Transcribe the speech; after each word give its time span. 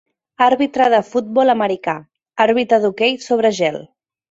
Àrbitre 0.45 0.87
de 0.93 1.01
futbol 1.09 1.53
americà, 1.55 1.95
àrbitre 2.49 2.83
d'hoquei 2.87 3.17
sobre 3.29 3.55
gel. 3.63 3.83